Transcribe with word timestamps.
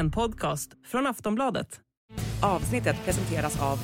En 0.00 0.10
podcast 0.10 0.70
från 0.86 1.06
Aftonbladet. 1.06 1.80
Avsnittet 2.42 2.96
presenteras 3.04 3.62
av 3.62 3.78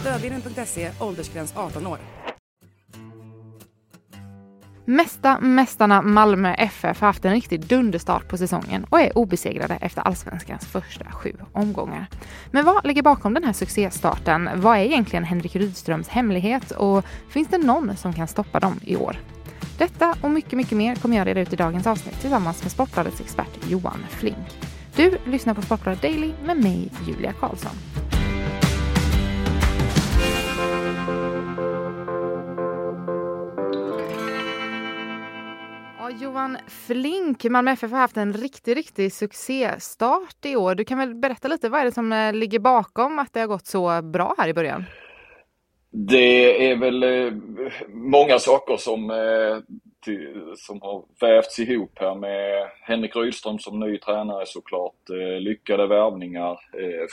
Stödvinnen.se, 0.00 0.90
åldersgräns 1.00 1.56
18 1.56 1.86
år. 1.86 1.98
Mästa 4.84 5.40
mästarna 5.40 6.02
Malmö 6.02 6.54
FF 6.54 7.00
har 7.00 7.06
haft 7.06 7.24
en 7.24 7.32
riktig 7.32 7.66
dunderstart 7.66 8.28
på 8.28 8.36
säsongen 8.36 8.84
och 8.90 9.00
är 9.00 9.18
obesegrade 9.18 9.74
efter 9.74 10.02
allsvenskans 10.02 10.66
första 10.66 11.04
sju 11.04 11.32
omgångar. 11.52 12.06
Men 12.50 12.64
vad 12.64 12.86
ligger 12.86 13.02
bakom 13.02 13.34
den 13.34 13.44
här 13.44 13.52
succéstarten? 13.52 14.50
Vad 14.56 14.76
är 14.76 14.82
egentligen 14.82 15.24
Henrik 15.24 15.56
Rydströms 15.56 16.08
hemlighet 16.08 16.70
och 16.70 17.04
finns 17.28 17.48
det 17.48 17.58
någon 17.58 17.96
som 17.96 18.12
kan 18.12 18.28
stoppa 18.28 18.60
dem 18.60 18.80
i 18.82 18.96
år? 18.96 19.16
Detta 19.78 20.16
och 20.22 20.30
mycket, 20.30 20.52
mycket 20.52 20.78
mer 20.78 20.94
kommer 20.94 21.16
jag 21.16 21.26
reda 21.26 21.40
ut 21.40 21.52
i 21.52 21.56
dagens 21.56 21.86
avsnitt 21.86 22.20
tillsammans 22.20 22.62
med 22.62 22.72
Sportbladets 22.72 23.20
expert 23.20 23.58
Johan 23.68 24.06
Flink. 24.10 24.58
Du 24.96 25.18
lyssnar 25.26 25.54
på 25.54 25.62
Sportbladet 25.62 26.02
Daily 26.02 26.32
med 26.44 26.56
mig, 26.56 26.92
Julia 27.06 27.32
Karlsson. 27.32 27.72
Ja, 35.98 36.10
Johan 36.10 36.58
Flink, 36.66 37.44
Malmö 37.44 37.70
FF 37.70 37.90
har 37.90 37.98
haft 37.98 38.16
en 38.16 38.32
riktig, 38.32 38.76
riktig 38.76 39.12
succéstart 39.12 40.44
i 40.44 40.56
år. 40.56 40.74
Du 40.74 40.84
kan 40.84 40.98
väl 40.98 41.14
berätta 41.14 41.48
lite, 41.48 41.68
vad 41.68 41.80
är 41.80 41.84
det 41.84 41.92
som 41.92 42.12
eh, 42.12 42.32
ligger 42.32 42.58
bakom 42.58 43.18
att 43.18 43.32
det 43.32 43.40
har 43.40 43.46
gått 43.46 43.66
så 43.66 44.02
bra 44.02 44.34
här 44.38 44.48
i 44.48 44.54
början? 44.54 44.84
Det 45.96 46.70
är 46.70 46.76
väl 46.76 47.02
eh, 47.02 47.32
många 47.88 48.38
saker 48.38 48.76
som, 48.76 49.10
eh, 49.10 49.58
som 50.56 50.82
har 50.82 51.04
vävts 51.20 51.58
ihop 51.58 51.90
här 51.94 52.14
med 52.14 52.68
Henrik 52.82 53.16
Rydström 53.16 53.58
som 53.58 53.80
ny 53.80 53.98
tränare 53.98 54.46
såklart. 54.46 55.10
Eh, 55.10 55.40
lyckade 55.40 55.86
värvningar, 55.86 56.58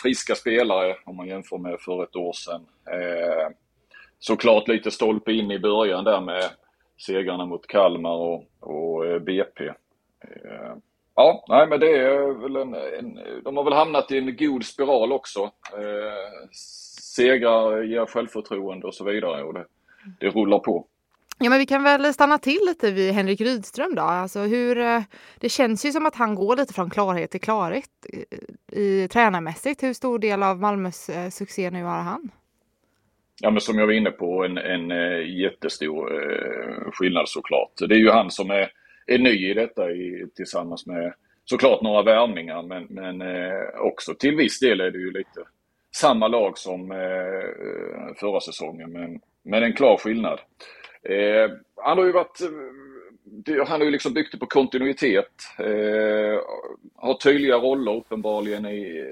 friska 0.02 0.36
spelare 0.36 0.96
om 1.06 1.16
man 1.16 1.28
jämför 1.28 1.58
med 1.58 1.80
för 1.80 2.04
ett 2.04 2.16
år 2.16 2.34
sedan. 2.34 2.66
Såklart 4.20 4.68
lite 4.68 4.92
stolpe 4.92 5.34
in 5.34 5.52
i 5.52 5.60
början 5.60 6.04
där 6.04 6.22
med 6.22 6.50
segrarna 6.98 7.46
mot 7.46 7.68
Kalmar 7.68 8.16
och, 8.16 8.44
och 8.60 9.22
BP. 9.22 9.72
Ja, 11.16 11.46
nej 11.48 11.68
men 11.68 11.80
det 11.80 11.98
är 11.98 12.42
väl 12.42 12.56
en, 12.56 12.74
en, 12.74 13.20
de 13.44 13.58
har 13.58 13.64
väl 13.64 13.74
hamnat 13.74 14.12
i 14.12 14.18
en 14.18 14.36
god 14.36 14.66
spiral 14.66 15.12
också. 15.12 15.52
Eh, 17.12 17.24
segrar 17.24 17.84
ger 17.84 18.06
självförtroende 18.06 18.88
och 18.88 18.96
så 18.96 19.04
vidare 19.04 19.44
och 19.44 19.54
det, 19.54 19.66
det 20.20 20.30
rullar 20.30 20.60
på. 20.60 20.86
Ja, 21.40 21.50
men 21.50 21.60
vi 21.60 21.66
kan 21.66 21.84
väl 21.84 22.14
stanna 22.14 22.38
till 22.38 22.60
lite 22.68 22.92
vid 22.92 23.14
Henrik 23.14 23.42
Rydström 23.42 23.96
då. 23.96 24.02
Alltså 24.02 24.40
hur, 24.40 24.76
det 25.40 25.50
känns 25.50 25.86
ju 25.86 25.92
som 25.92 26.06
att 26.06 26.16
han 26.16 26.36
går 26.36 26.56
lite 26.56 26.74
från 26.74 26.90
klarhet 26.90 27.32
till 27.32 27.42
klarhet 27.42 27.90
i, 28.10 28.26
i 28.82 29.08
tränarmässigt. 29.08 29.84
Hur 29.84 29.94
stor 29.94 30.20
del 30.20 30.44
av 30.44 30.60
Malmös 30.60 31.10
succé 31.32 31.72
nu 31.72 31.84
har 31.84 32.02
han? 32.02 32.32
Ja 33.42 33.52
men 33.52 33.62
som 33.62 33.80
jag 33.80 33.86
var 33.86 33.94
inne 33.94 34.12
på, 34.12 34.46
en, 34.46 34.58
en 34.58 34.90
jättestor 35.38 36.14
uh, 36.14 36.92
skillnad 36.92 37.30
såklart. 37.30 37.72
Det 37.90 37.96
är 37.96 38.00
ju 38.00 38.10
han 38.10 38.32
som 38.32 38.52
är, 38.52 38.72
är 39.08 39.20
ny 39.20 39.52
i 39.52 39.54
detta 39.54 39.92
i, 39.92 40.28
tillsammans 40.36 40.86
med 40.86 41.14
såklart 41.46 41.82
några 41.82 42.04
värvningar 42.04 42.64
men, 42.64 42.88
men 42.90 43.22
uh, 43.22 43.80
också 43.80 44.14
till 44.14 44.36
viss 44.36 44.60
del 44.60 44.82
är 44.82 44.92
det 44.92 44.98
ju 44.98 45.12
lite 45.12 45.42
samma 45.96 46.28
lag 46.28 46.58
som 46.58 46.92
eh, 46.92 48.16
förra 48.20 48.40
säsongen 48.40 48.92
men, 48.92 49.20
men 49.44 49.64
en 49.64 49.74
klar 49.74 49.98
skillnad. 49.98 50.40
Eh, 51.04 51.52
han 51.76 51.98
har 51.98 52.06
ju 52.06 52.12
varit 52.12 52.42
eh, 52.42 53.66
han 53.68 53.80
har 53.80 53.86
ju 53.86 53.92
liksom 53.92 54.14
byggt 54.14 54.32
det 54.32 54.38
på 54.38 54.46
kontinuitet. 54.46 55.32
har 56.96 57.14
tydliga 57.14 57.56
roller 57.56 57.96
uppenbarligen 57.96 58.66
i, 58.66 59.06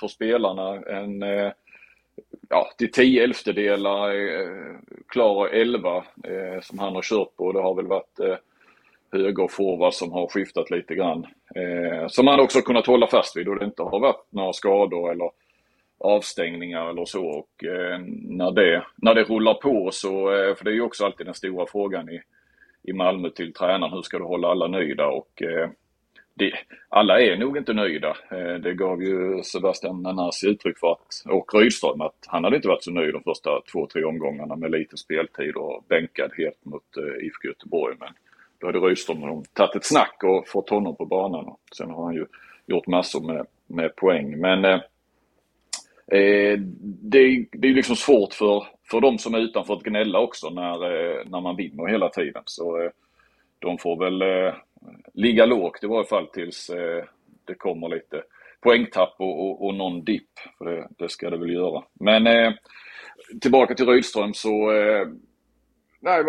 för 0.00 0.08
spelarna. 0.08 0.82
En 0.86 1.24
ja, 2.50 2.70
till 2.78 2.92
10 2.92 3.24
elftedelar, 3.24 4.10
eh, 4.10 4.76
klar 5.08 5.46
11 5.46 5.96
eh, 5.96 6.60
som 6.62 6.78
han 6.78 6.94
har 6.94 7.02
kört 7.02 7.36
på. 7.36 7.52
Det 7.52 7.60
har 7.60 7.74
väl 7.74 7.86
varit 7.86 8.20
eh, 8.20 8.36
höger 9.12 9.48
forward 9.48 9.94
som 9.94 10.12
har 10.12 10.26
skiftat 10.26 10.70
lite 10.70 10.94
grann. 10.94 11.26
Eh, 11.54 12.08
som 12.08 12.26
han 12.26 12.40
också 12.40 12.60
kunnat 12.60 12.86
hålla 12.86 13.06
fast 13.06 13.36
vid 13.36 13.48
och 13.48 13.58
det 13.58 13.64
inte 13.64 13.82
har 13.82 14.00
varit 14.00 14.26
några 14.30 14.52
skador 14.52 15.10
eller 15.10 15.30
avstängningar 16.00 16.90
eller 16.90 17.04
så. 17.04 17.26
Och 17.26 17.64
eh, 17.64 17.98
när, 18.22 18.52
det, 18.52 18.84
när 18.96 19.14
det 19.14 19.22
rullar 19.22 19.54
på 19.54 19.90
så, 19.92 20.32
eh, 20.32 20.54
för 20.54 20.64
det 20.64 20.70
är 20.70 20.74
ju 20.74 20.82
också 20.82 21.04
alltid 21.04 21.26
den 21.26 21.34
stora 21.34 21.66
frågan 21.66 22.08
i, 22.08 22.20
i 22.82 22.92
Malmö 22.92 23.30
till 23.30 23.52
tränaren, 23.52 23.92
hur 23.92 24.02
ska 24.02 24.18
du 24.18 24.24
hålla 24.24 24.48
alla 24.48 24.66
nöjda? 24.66 25.06
Och 25.06 25.42
eh, 25.42 25.70
det, 26.34 26.52
alla 26.88 27.20
är 27.20 27.36
nog 27.36 27.56
inte 27.56 27.72
nöjda. 27.72 28.16
Eh, 28.30 28.54
det 28.54 28.74
gav 28.74 29.02
ju 29.02 29.42
Sebastian 29.42 30.02
Nanasi 30.02 30.46
uttryck 30.46 30.78
för 30.78 30.92
att, 30.92 31.22
och 31.26 31.54
Rydström, 31.54 32.00
att 32.00 32.24
han 32.26 32.44
hade 32.44 32.56
inte 32.56 32.68
varit 32.68 32.84
så 32.84 32.90
nöjd 32.90 33.14
de 33.14 33.22
första 33.22 33.50
två, 33.72 33.86
tre 33.86 34.04
omgångarna 34.04 34.56
med 34.56 34.70
lite 34.70 34.96
speltid 34.96 35.56
och 35.56 35.84
bänkad 35.88 36.30
helt 36.36 36.64
mot 36.64 36.96
eh, 36.96 37.26
IFK 37.26 37.48
Göteborg. 37.48 37.96
Men 38.00 38.12
då 38.58 38.66
hade 38.66 38.78
Rydström 38.78 39.44
tagit 39.52 39.76
ett 39.76 39.84
snack 39.84 40.24
och 40.24 40.48
fått 40.48 40.70
honom 40.70 40.96
på 40.96 41.06
banan. 41.06 41.56
Sen 41.76 41.90
har 41.90 42.04
han 42.04 42.14
ju 42.14 42.26
gjort 42.66 42.86
massor 42.86 43.32
med, 43.32 43.46
med 43.66 43.96
poäng. 43.96 44.40
Men 44.40 44.64
eh, 44.64 44.80
eh, 46.10 46.58
det, 47.02 47.46
det 47.52 47.68
är 47.68 47.74
liksom 47.74 47.96
svårt 47.96 48.34
för, 48.34 48.66
för 48.90 49.00
de 49.00 49.18
som 49.18 49.34
är 49.34 49.38
utanför 49.38 49.74
att 49.74 49.82
gnälla 49.82 50.18
också 50.18 50.50
när, 50.50 50.84
eh, 50.84 51.24
när 51.26 51.40
man 51.40 51.56
vinner 51.56 51.86
hela 51.86 52.08
tiden. 52.08 52.42
Så 52.46 52.82
eh, 52.82 52.90
de 53.58 53.78
får 53.78 54.04
väl 54.04 54.22
eh, 54.22 54.54
ligga 55.14 55.46
lågt 55.46 55.84
i 55.84 55.86
varje 55.86 56.08
fall 56.08 56.26
tills 56.26 56.70
det 57.44 57.54
kommer 57.54 57.88
lite 57.88 58.22
poängtapp 58.60 59.14
och, 59.18 59.46
och, 59.46 59.66
och 59.66 59.74
någon 59.74 60.04
dipp. 60.04 60.38
För 60.58 60.64
det, 60.64 60.88
det, 60.98 61.08
ska 61.08 61.30
det 61.30 61.38
väl 61.38 61.52
göra. 61.52 61.84
Men 61.92 62.26
eh, 62.26 62.52
tillbaka 63.40 63.74
till 63.74 63.86
Rydström 63.86 64.34
så 64.34 64.72
eh, 64.72 65.08
nej, 66.00 66.24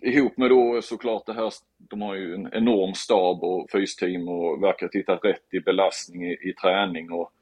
ihop 0.00 0.36
med 0.36 0.50
då 0.50 0.82
såklart 0.82 1.26
det 1.26 1.32
här, 1.32 1.52
de 1.78 2.02
har 2.02 2.14
ju 2.14 2.34
en 2.34 2.48
enorm 2.52 2.94
stab 2.94 3.44
och 3.44 3.70
fysteam 3.70 4.28
och 4.28 4.62
verkar 4.62 4.86
ha 4.86 4.90
tittat 4.90 5.24
rätt 5.24 5.54
i 5.54 5.60
belastning 5.60 6.26
i, 6.26 6.32
i 6.32 6.52
träning 6.52 7.12
och, 7.12 7.32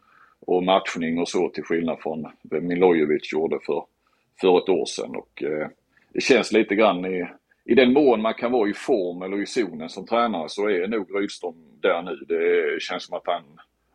och 0.40 0.62
matchning 0.62 1.18
och 1.18 1.28
så 1.28 1.48
till 1.48 1.64
skillnad 1.64 1.98
från 2.00 2.26
vad 2.42 2.62
Milojevic 2.62 3.32
gjorde 3.32 3.58
för, 3.66 3.84
för 4.40 4.58
ett 4.58 4.68
år 4.68 4.86
sedan. 4.86 5.16
Och, 5.16 5.42
eh, 5.42 5.68
det 6.12 6.20
känns 6.20 6.52
lite 6.52 6.74
grann 6.74 7.04
i 7.04 7.26
i 7.68 7.74
den 7.74 7.92
mån 7.92 8.22
man 8.22 8.34
kan 8.34 8.52
vara 8.52 8.68
i 8.68 8.74
form 8.74 9.22
eller 9.22 9.42
i 9.42 9.46
zonen 9.46 9.88
som 9.88 10.06
tränare 10.06 10.48
så 10.48 10.68
är 10.68 10.86
nog 10.88 11.20
Rydström 11.20 11.54
där 11.80 12.02
nu. 12.02 12.16
Det 12.28 12.82
känns 12.82 13.04
som 13.04 13.16
att 13.16 13.26
han, 13.26 13.42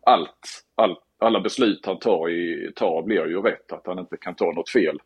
allt, 0.06 0.64
all, 0.74 0.96
alla 1.18 1.40
beslut 1.40 1.86
han 1.86 1.98
tar, 1.98 2.30
i, 2.30 2.72
tar 2.76 3.02
blir 3.02 3.26
ju 3.26 3.42
rätt. 3.42 3.72
Att 3.72 3.86
han 3.86 3.98
inte 3.98 4.16
kan 4.16 4.34
ta 4.34 4.52
något 4.52 4.70
fel. 4.70 4.98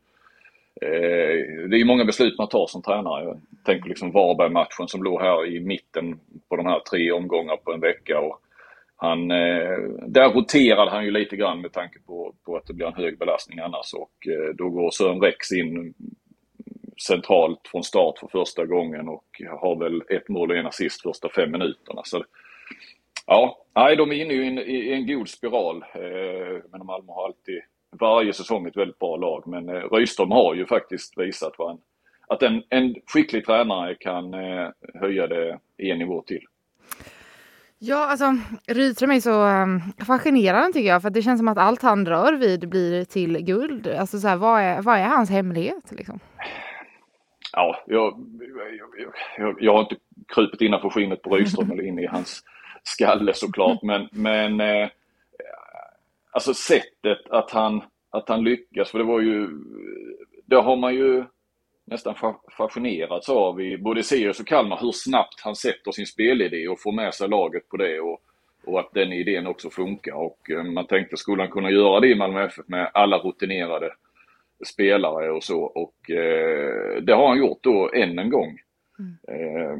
Eh, 0.80 1.68
det 1.68 1.80
är 1.80 1.84
många 1.84 2.04
beslut 2.04 2.38
man 2.38 2.48
tar 2.48 2.66
som 2.66 2.82
tränare. 2.82 3.24
Jag 3.24 3.40
tänker 3.64 3.88
liksom 3.88 4.12
Varberg-matchen 4.12 4.88
som 4.88 5.02
låg 5.02 5.20
här 5.20 5.46
i 5.46 5.60
mitten 5.60 6.20
på 6.48 6.56
de 6.56 6.66
här 6.66 6.80
tre 6.90 7.12
omgångar 7.12 7.56
på 7.56 7.72
en 7.72 7.80
vecka. 7.80 8.20
Och 8.20 8.40
han, 8.96 9.30
eh, 9.30 9.78
där 10.06 10.32
roterade 10.32 10.90
han 10.90 11.04
ju 11.04 11.10
lite 11.10 11.36
grann 11.36 11.60
med 11.60 11.72
tanke 11.72 11.98
på, 12.06 12.34
på 12.44 12.56
att 12.56 12.66
det 12.66 12.74
blir 12.74 12.86
en 12.86 12.94
hög 12.94 13.18
belastning 13.18 13.58
annars 13.58 13.94
och 13.94 14.26
eh, 14.26 14.54
då 14.54 14.70
går 14.70 14.90
Sören 14.90 15.20
Rex 15.20 15.52
in 15.52 15.94
centralt 17.06 17.60
från 17.70 17.84
start 17.84 18.18
för 18.18 18.28
första 18.28 18.66
gången 18.66 19.08
och 19.08 19.42
har 19.60 19.76
väl 19.76 20.02
ett 20.08 20.28
mål 20.28 20.50
och 20.50 20.56
en 20.56 20.66
assist 20.66 21.02
första 21.02 21.28
fem 21.28 21.50
minuterna. 21.50 22.02
Så, 22.04 22.24
ja, 23.26 23.58
nej, 23.74 23.96
de 23.96 24.12
är 24.12 24.14
inne 24.14 24.34
i 24.34 24.46
en, 24.46 24.58
i 24.58 24.92
en 24.92 25.06
god 25.06 25.28
spiral. 25.28 25.84
Eh, 25.94 26.62
men 26.72 26.86
Malmö 26.86 27.12
har 27.12 27.24
alltid 27.24 27.60
varje 27.90 28.32
säsong 28.32 28.66
ett 28.66 28.76
väldigt 28.76 28.98
bra 28.98 29.16
lag. 29.16 29.46
Men 29.46 29.70
Rydström 29.70 30.30
har 30.30 30.54
ju 30.54 30.66
faktiskt 30.66 31.18
visat 31.18 31.54
vad 31.58 31.70
en, 31.70 31.78
att 32.28 32.42
en, 32.42 32.62
en 32.68 32.94
skicklig 33.06 33.46
tränare 33.46 33.94
kan 33.94 34.34
höja 34.94 35.26
det 35.26 35.58
en 35.76 35.98
nivå 35.98 36.22
till. 36.22 36.44
Ja, 37.78 38.06
alltså 38.06 38.36
Rydström 38.66 39.10
är 39.10 39.20
så 39.20 39.42
ehm, 39.42 39.74
um, 39.74 40.06
fascinerande 40.06 40.72
tycker 40.72 40.88
jag. 40.88 41.02
För 41.02 41.10
det 41.10 41.22
känns 41.22 41.40
som 41.40 41.48
att 41.48 41.58
allt 41.58 41.82
han 41.82 42.06
rör 42.06 42.32
vid 42.32 42.68
blir 42.68 43.04
till 43.04 43.38
guld. 43.38 43.86
Alltså 43.86 44.18
så 44.18 44.28
här, 44.28 44.36
vad, 44.36 44.60
är, 44.60 44.82
vad 44.82 44.98
är 44.98 45.04
hans 45.04 45.30
hemlighet? 45.30 45.92
Liksom? 45.92 46.20
ja, 47.56 47.84
jag, 47.86 48.26
jag, 49.38 49.56
jag, 49.60 49.72
har 49.72 49.80
inte 49.80 49.96
krupit 50.34 50.60
innanför 50.60 50.90
skinnet 50.90 51.22
på 51.22 51.36
Rydström 51.36 51.70
eller 51.70 51.82
in 51.82 51.98
i 51.98 52.06
hans 52.06 52.42
skalle 52.82 53.34
såklart. 53.34 53.82
Men, 53.82 54.08
men 54.12 54.60
eh, 54.60 54.88
alltså 56.30 56.54
sättet 56.54 57.30
att 57.30 57.50
han, 57.50 57.82
att 58.10 58.28
han 58.28 58.44
lyckas, 58.44 58.90
för 58.90 58.98
det 58.98 59.04
var 59.04 59.20
ju, 59.20 59.48
det 60.46 60.56
har 60.56 60.76
man 60.76 60.94
ju 60.94 61.24
nästan 61.86 62.14
fascinerats 62.56 63.28
av 63.28 63.60
i 63.60 63.78
både 63.78 64.02
Sirius 64.02 64.40
och 64.40 64.46
Kalmar 64.46 64.78
hur 64.80 64.92
snabbt 64.92 65.40
han 65.40 65.56
sätter 65.56 65.92
sin 65.92 66.06
spelidé 66.06 66.68
och 66.68 66.80
får 66.80 66.92
med 66.92 67.14
sig 67.14 67.28
laget 67.28 67.68
på 67.68 67.76
det 67.76 68.00
och, 68.00 68.20
och 68.64 68.80
att 68.80 68.90
den 68.92 69.12
idén 69.12 69.46
också 69.46 69.70
funkar. 69.70 70.14
Och 70.14 70.50
eh, 70.50 70.62
man 70.62 70.86
tänkte, 70.86 71.16
skulle 71.16 71.42
han 71.42 71.50
kunna 71.50 71.70
göra 71.70 72.00
det 72.00 72.08
i 72.08 72.14
Malmö 72.14 72.44
FF 72.44 72.68
med 72.68 72.90
alla 72.94 73.18
rutinerade 73.18 73.90
spelare 74.66 75.30
och 75.30 75.44
så 75.44 75.62
och 75.62 76.10
eh, 76.10 77.02
det 77.02 77.14
har 77.14 77.28
han 77.28 77.38
gjort 77.38 77.58
då 77.62 77.90
än 77.94 78.18
en 78.18 78.30
gång. 78.30 78.58
Mm. 78.98 79.16
Eh, 79.28 79.78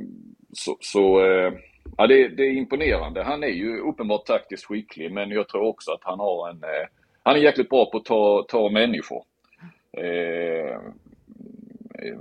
så, 0.52 0.76
så 0.80 1.24
eh, 1.24 1.52
ja, 1.96 2.06
det, 2.06 2.28
det, 2.28 2.42
är 2.42 2.52
imponerande. 2.52 3.22
Han 3.22 3.44
är 3.44 3.48
ju 3.48 3.80
uppenbart 3.80 4.26
taktiskt 4.26 4.64
skicklig 4.64 5.12
men 5.12 5.30
jag 5.30 5.48
tror 5.48 5.62
också 5.62 5.92
att 5.92 6.04
han 6.04 6.18
har 6.18 6.50
en... 6.50 6.62
Eh, 6.62 6.88
han 7.22 7.36
är 7.36 7.40
jäkligt 7.40 7.68
bra 7.68 7.90
på 7.90 7.98
att 7.98 8.04
ta, 8.04 8.44
ta 8.48 8.68
människor. 8.68 9.24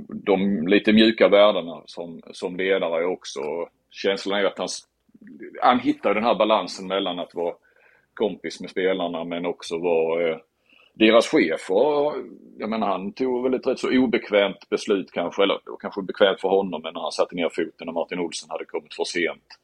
De 0.08 0.68
lite 0.68 0.94
mjuka 0.94 1.28
värdena 1.28 1.82
som, 1.86 2.22
som 2.32 2.58
ledare 2.58 3.06
också. 3.06 3.42
Känslan 3.92 4.40
är 4.40 4.46
att 4.46 4.58
han, 4.58 4.68
han 5.62 5.80
hittar 5.80 6.14
den 6.14 6.24
här 6.24 6.36
balansen 6.36 6.88
mellan 6.88 7.20
att 7.20 7.36
vara 7.36 7.56
kompis 8.14 8.62
med 8.62 8.70
spelarna 8.70 9.24
men 9.24 9.46
också 9.46 9.78
vara 9.78 10.30
eh, 10.30 10.38
deras 10.94 11.28
chef. 11.28 11.70
Och, 11.70 12.14
jag 12.58 12.70
menar 12.70 12.88
han 12.88 13.14
tog 13.14 13.44
väl 13.44 13.54
ett 13.54 13.68
rätt 13.68 13.80
så 13.80 13.98
obekvämt 13.98 14.70
beslut 14.70 15.12
kanske, 15.12 15.44
eller 15.44 15.60
det 15.66 15.72
var 15.72 15.78
kanske 15.78 16.02
bekvämt 16.02 16.42
för 16.42 16.50
honom 16.50 16.82
men 16.82 16.94
när 16.94 17.02
han 17.02 17.12
satte 17.12 17.36
ner 17.36 17.50
foten 17.50 17.88
och 17.88 17.94
Martin 17.94 18.20
Olsson 18.20 18.50
hade 18.50 18.66
kommit 18.66 18.96
för 18.96 19.04
sent. 19.04 19.60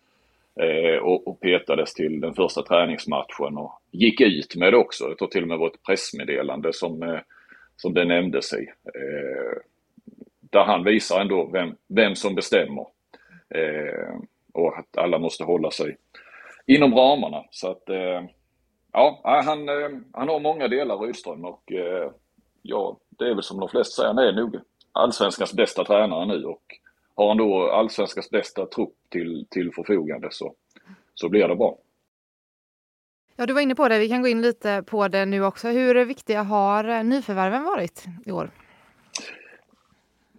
Eh, 0.60 0.98
och, 0.98 1.28
och 1.28 1.40
petades 1.40 1.94
till 1.94 2.22
den 2.22 2.34
första 2.34 2.62
träningsmatchen 2.62 3.58
och 3.58 3.82
gick 3.92 4.22
ut 4.22 4.56
med 4.56 4.74
det 4.74 4.78
också. 4.78 5.08
Det 5.08 5.16
tror 5.16 5.28
till 5.28 5.42
och 5.42 5.48
med 5.48 5.58
var 5.58 5.68
ett 5.68 5.84
pressmeddelande 5.84 6.74
som, 6.74 7.04
eh, 7.04 7.20
som 7.76 7.94
det 7.94 8.06
nämnde 8.06 8.42
sig. 8.42 8.74
Eh, 8.86 9.58
där 10.52 10.64
han 10.64 10.84
visar 10.84 11.22
ändå 11.22 11.50
vem, 11.54 11.76
vem 11.88 12.16
som 12.16 12.36
bestämmer. 12.36 12.86
Eh, 13.50 14.16
och 14.54 14.78
att 14.78 14.98
alla 14.98 15.20
måste 15.20 15.44
hålla 15.44 15.72
sig 15.72 15.98
inom 16.66 16.96
ramarna. 16.96 17.44
Så 17.52 17.72
att 17.72 17.90
eh, 17.90 18.22
ja, 18.92 19.22
han, 19.24 19.70
eh, 19.70 19.90
han 20.14 20.30
har 20.30 20.40
många 20.40 20.68
delar 20.68 20.98
Rydström 20.98 21.46
och 21.46 21.72
eh, 21.72 22.12
ja, 22.62 22.98
det 23.10 23.26
är 23.26 23.34
väl 23.34 23.44
som 23.44 23.60
de 23.60 23.70
flesta 23.70 23.94
säger, 23.96 24.08
han 24.08 24.18
är 24.18 24.32
nog 24.32 24.60
allsvenskans 24.92 25.54
bästa 25.54 25.84
tränare 25.84 26.26
nu 26.26 26.46
och 26.46 26.64
har 27.16 27.28
han 27.28 27.38
då 27.38 27.72
allsvenskans 27.72 28.30
bästa 28.30 28.66
trupp 28.66 28.96
till, 29.10 29.46
till 29.50 29.72
förfogande 29.74 30.28
så, 30.32 30.54
så 31.14 31.30
blir 31.30 31.48
det 31.48 31.56
bra. 31.56 31.78
Ja, 33.36 33.46
du 33.46 33.54
var 33.54 33.62
inne 33.62 33.76
på 33.76 33.88
det. 33.88 34.00
Vi 34.00 34.10
kan 34.10 34.22
gå 34.22 34.28
in 34.28 34.42
lite 34.42 34.84
på 34.88 35.08
det 35.08 35.26
nu 35.26 35.46
också. 35.46 35.68
Hur 35.68 36.06
viktiga 36.06 36.44
har 36.44 37.04
nyförvärven 37.04 37.64
varit 37.64 38.06
i 38.26 38.32
år? 38.32 38.52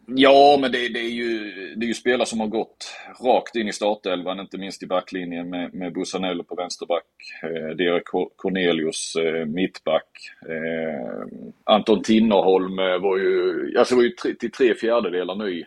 Ja, 0.07 0.59
men 0.61 0.73
det, 0.73 0.89
det, 0.89 1.01
är 1.01 1.11
ju, 1.11 1.53
det 1.77 1.85
är 1.85 1.89
ju 1.89 1.95
spelare 1.95 2.27
som 2.27 2.41
har 2.41 2.47
gått 2.47 2.95
rakt 3.25 3.57
in 3.57 3.69
i 3.69 3.73
startelvan, 3.73 4.41
inte 4.41 4.59
minst 4.59 4.83
i 4.83 4.87
backlinjen 4.87 5.51
med, 5.51 5.75
med 5.75 5.93
Busanello 5.93 6.45
på 6.45 6.55
vänsterback, 6.55 7.05
eh, 7.43 7.77
Derek 7.77 8.05
Cornelius 8.37 9.17
eh, 9.17 9.47
mittback. 9.47 10.09
Eh, 10.49 11.27
Anton 11.65 12.03
Tinnerholm 12.03 12.79
eh, 12.79 12.99
var 12.99 13.19
ju, 13.19 13.75
alltså 13.79 13.97
var 13.97 14.03
ju 14.03 14.11
tre, 14.11 14.35
till 14.35 14.51
tre 14.51 14.75
fjärdedelar 14.75 15.35
ny 15.35 15.65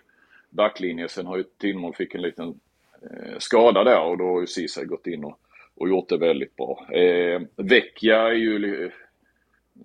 backlinje. 0.49 1.07
Sen 1.07 1.25
har 1.25 1.37
ju 1.37 1.43
Tinnerholm 1.43 1.93
fick 1.93 2.15
en 2.15 2.21
liten 2.21 2.59
eh, 3.01 3.37
skada 3.37 3.83
där 3.83 4.01
och 4.01 4.17
då 4.17 4.23
har 4.23 4.41
ju 4.41 4.47
Ceesay 4.47 4.85
gått 4.85 5.07
in 5.07 5.23
och, 5.23 5.39
och 5.75 5.89
gjort 5.89 6.09
det 6.09 6.17
väldigt 6.17 6.55
bra. 6.55 6.87
Eh, 6.91 7.41
Vecchia 7.55 8.21
är 8.21 8.33
ju 8.33 8.91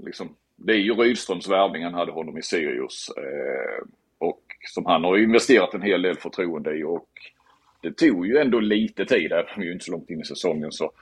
liksom, 0.04 0.36
det 0.56 0.72
är 0.72 0.78
ju 0.78 0.94
Rydströms 0.94 1.48
värvning, 1.48 1.84
han 1.84 1.94
hade 1.94 2.12
honom 2.12 2.38
i 2.38 2.42
Sirius. 2.42 3.08
Eh, 3.16 3.86
som 4.68 4.86
han 4.86 5.04
har 5.04 5.18
investerat 5.18 5.74
en 5.74 5.82
hel 5.82 6.02
del 6.02 6.16
förtroende 6.16 6.76
i 6.76 6.84
och 6.84 7.08
det 7.82 7.96
tog 7.96 8.26
ju 8.26 8.38
ändå 8.38 8.60
lite 8.60 9.04
tid, 9.04 9.32
även 9.32 9.46
om 9.54 9.60
vi 9.60 9.66
ju 9.66 9.72
inte 9.72 9.84
så 9.84 9.92
långt 9.92 10.10
in 10.10 10.20
i 10.20 10.24
säsongen 10.24 10.72
så 10.72 10.92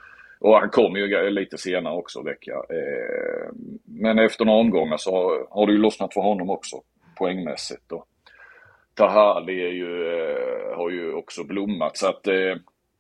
och 0.41 0.55
han 0.55 0.71
kom 0.71 0.97
ju 0.97 1.31
lite 1.31 1.59
senare 1.59 1.95
också 1.95 2.23
vecka. 2.23 2.53
Eh, 2.53 3.51
men 3.85 4.19
efter 4.19 4.45
några 4.45 4.59
omgångar 4.59 4.97
så 4.97 5.13
har, 5.13 5.47
har 5.51 5.67
det 5.67 5.73
ju 5.73 5.79
lossnat 5.79 6.15
för 6.15 6.21
honom 6.21 6.51
också 6.51 6.77
poängmässigt. 7.17 7.93
Och 7.93 8.07
Tahali 8.95 9.63
är 9.63 9.73
ju, 9.73 10.21
eh, 10.21 10.77
har 10.77 10.91
ju 10.91 11.13
också 11.13 11.45
blommat 11.45 11.97
så 11.97 12.09
att 12.09 12.27
eh, 12.27 12.55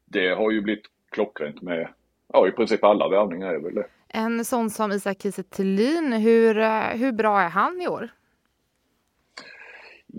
det 0.04 0.28
har 0.28 0.50
ju 0.50 0.60
blivit 0.60 0.84
klockrent 1.10 1.62
med 1.62 1.88
ja, 2.32 2.48
i 2.48 2.50
princip 2.50 2.84
alla 2.84 3.08
värvningar 3.08 3.54
är 3.54 3.58
väl 3.58 3.74
det. 3.74 3.86
En 4.08 4.44
sån 4.44 4.70
som 4.70 4.92
Isak 4.92 5.22
Kiese 5.22 5.42
hur, 6.18 6.58
eh, 6.58 6.80
hur 6.80 7.12
bra 7.12 7.40
är 7.40 7.48
han 7.48 7.82
i 7.82 7.88
år? 7.88 8.08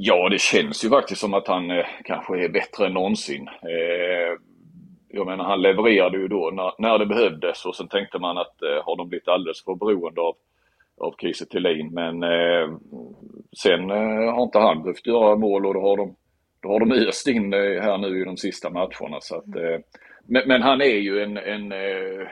Ja, 0.01 0.29
det 0.29 0.41
känns 0.41 0.85
ju 0.85 0.89
faktiskt 0.89 1.21
som 1.21 1.33
att 1.33 1.47
han 1.47 1.71
eh, 1.71 1.85
kanske 2.03 2.43
är 2.43 2.49
bättre 2.49 2.85
än 2.85 2.93
någonsin. 2.93 3.47
Eh, 3.47 4.39
jag 5.07 5.25
menar, 5.27 5.43
han 5.43 5.61
levererade 5.61 6.17
ju 6.17 6.27
då 6.27 6.51
när, 6.53 6.73
när 6.77 6.97
det 6.97 7.05
behövdes 7.05 7.65
och 7.65 7.75
sen 7.75 7.87
tänkte 7.87 8.19
man 8.19 8.37
att 8.37 8.61
eh, 8.61 8.85
har 8.85 8.97
de 8.97 9.09
blivit 9.09 9.27
alldeles 9.27 9.63
för 9.63 9.75
beroende 9.75 10.21
av, 10.21 10.35
av 10.97 11.15
Kiese 11.21 11.45
Men 11.91 12.23
eh, 12.23 12.77
sen 13.63 13.89
eh, 13.89 14.33
har 14.33 14.43
inte 14.43 14.59
han 14.59 14.83
behövt 14.83 15.07
göra 15.07 15.35
mål 15.35 15.65
och 15.65 15.73
då 15.73 15.81
har 15.81 15.97
de, 15.97 16.15
då 16.61 16.69
har 16.69 16.79
de 16.79 16.91
öst 16.91 17.27
in 17.27 17.53
eh, 17.53 17.59
här 17.59 17.97
nu 17.97 18.21
i 18.21 18.25
de 18.25 18.37
sista 18.37 18.69
matcherna. 18.69 19.17
Så 19.19 19.35
att, 19.35 19.55
eh, 19.55 19.79
men, 20.27 20.47
men, 20.47 20.61
han 20.61 20.81
är 20.81 20.99
ju 20.99 21.23
en, 21.23 21.37
en 21.37 21.71
eh, 21.71 22.27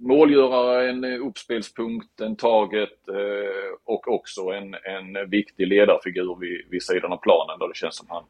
målgörare, 0.00 0.90
en 0.90 1.04
uppspelspunkt, 1.04 2.20
en 2.20 2.36
taget 2.36 3.08
eh, 3.08 3.74
och 3.84 4.08
också 4.08 4.40
en, 4.40 4.74
en 4.74 5.30
viktig 5.30 5.66
ledarfigur 5.66 6.36
vid, 6.40 6.64
vid 6.70 6.82
sidan 6.82 7.12
av 7.12 7.16
planen 7.16 7.58
där 7.58 7.68
det 7.68 7.76
känns 7.76 7.96
som 7.96 8.06
han 8.10 8.24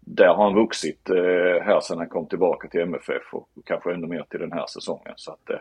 där 0.00 0.26
har 0.34 0.44
han 0.44 0.54
vuxit 0.54 1.10
eh, 1.10 1.64
här 1.64 1.80
sedan 1.80 1.98
han 1.98 2.08
kom 2.08 2.26
tillbaka 2.28 2.68
till 2.68 2.80
MFF 2.80 3.22
och 3.32 3.48
kanske 3.64 3.92
ännu 3.92 4.06
mer 4.06 4.24
till 4.30 4.40
den 4.40 4.52
här 4.52 4.66
säsongen. 4.66 5.12
Så 5.16 5.32
att, 5.32 5.50
eh, 5.50 5.58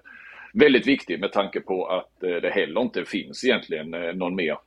väldigt 0.54 0.88
viktigt 0.88 1.20
med 1.20 1.32
tanke 1.32 1.62
på 1.62 1.86
att 1.86 2.24
eh, 2.24 2.36
det 2.36 2.50
heller 2.50 2.82
inte 2.82 3.06
finns 3.06 3.44
egentligen 3.44 3.94
eh, 3.94 4.14
någon 4.14 4.36
mer 4.36 4.58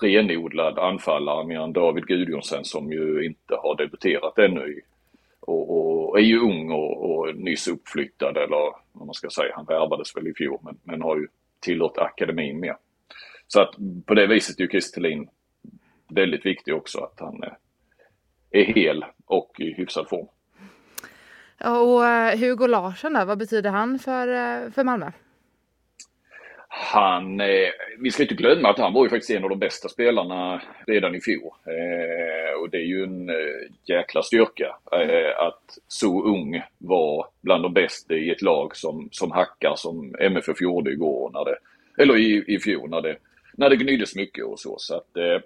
renodlad 0.00 0.78
anfallare 0.78 1.46
mer 1.46 1.60
än 1.60 1.72
David 1.72 2.06
Gudjonsen 2.06 2.64
som 2.64 2.92
ju 2.92 3.24
inte 3.24 3.54
har 3.54 3.76
debuterat 3.76 4.38
ännu 4.38 4.60
i, 4.60 4.80
och, 5.46 6.10
och, 6.10 6.18
är 6.18 6.22
ju 6.22 6.38
ung 6.38 6.70
och, 6.70 7.10
och 7.10 7.36
nyss 7.36 7.68
uppflyttad 7.68 8.36
eller 8.36 8.74
vad 8.92 9.06
man 9.06 9.14
ska 9.14 9.30
säga. 9.30 9.52
Han 9.54 9.66
värvades 9.66 10.16
väl 10.16 10.28
i 10.28 10.34
fjol 10.34 10.58
men, 10.62 10.78
men 10.82 11.02
har 11.02 11.16
ju 11.16 11.28
tillhört 11.60 11.98
akademin 11.98 12.60
mer. 12.60 12.76
Så 13.46 13.60
att 13.60 13.74
på 14.06 14.14
det 14.14 14.26
viset 14.26 14.58
är 14.58 14.62
ju 14.62 14.68
Christer 14.68 15.26
väldigt 16.08 16.46
viktig 16.46 16.74
också 16.74 17.00
att 17.00 17.20
han 17.20 17.42
eh, 17.42 17.52
är, 18.50 18.64
hel 18.64 19.04
och 19.26 19.60
i 19.60 19.72
hyfsad 19.74 20.08
form. 20.08 20.26
Och 21.64 22.06
eh, 22.06 22.38
Hugo 22.38 22.66
Larsson 22.66 23.12
då, 23.12 23.24
vad 23.24 23.38
betyder 23.38 23.70
han 23.70 23.98
för, 23.98 24.28
eh, 24.28 24.70
för 24.70 24.84
Malmö? 24.84 25.10
Han, 26.74 27.40
eh, 27.40 27.70
vi 27.98 28.10
ska 28.10 28.22
inte 28.22 28.34
glömma 28.34 28.68
att 28.68 28.78
han 28.78 28.92
var 28.92 29.04
ju 29.04 29.10
faktiskt 29.10 29.30
en 29.30 29.44
av 29.44 29.50
de 29.50 29.58
bästa 29.58 29.88
spelarna 29.88 30.62
redan 30.86 31.14
i 31.14 31.20
fjol. 31.20 31.52
Eh, 31.66 32.60
och 32.60 32.70
det 32.70 32.76
är 32.76 32.86
ju 32.86 33.04
en 33.04 33.28
eh, 33.28 33.70
jäkla 33.84 34.22
styrka 34.22 34.76
eh, 34.92 35.46
att 35.46 35.78
så 35.88 36.24
ung 36.24 36.62
var 36.78 37.26
bland 37.40 37.62
de 37.62 37.72
bästa 37.72 38.14
i 38.14 38.30
ett 38.30 38.42
lag 38.42 38.76
som, 38.76 39.08
som 39.12 39.30
hackar 39.30 39.74
som 39.76 40.14
MFF 40.20 40.60
gjorde 40.60 40.90
igår, 40.90 41.30
när 41.32 41.44
det, 41.44 41.58
eller 42.02 42.16
i, 42.16 42.44
i 42.46 42.58
fjol 42.58 42.90
när 42.90 43.02
det, 43.02 43.16
när 43.54 43.70
det 43.70 43.76
gnyddes 43.76 44.16
mycket 44.16 44.44
och 44.44 44.60
så. 44.60 44.74
så 44.78 44.96
att, 44.96 45.16
eh, 45.16 45.40